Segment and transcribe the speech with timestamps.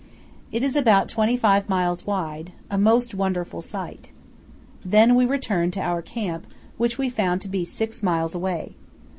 [0.51, 4.11] It is about twenty five miles wide—a most wonderful sight.
[4.83, 8.73] Then we returned to our camp, which we found to be six miles away.